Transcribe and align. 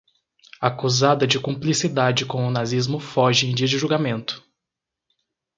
Acusada 0.59 1.27
de 1.27 1.39
cumplicidade 1.39 2.25
com 2.25 2.43
o 2.43 2.49
nazismo 2.49 2.99
foge 2.99 3.45
em 3.47 3.53
dia 3.53 3.67
de 3.67 3.77
julgamento 3.77 4.43